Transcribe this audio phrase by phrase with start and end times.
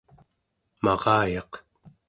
[0.83, 1.51] marayaq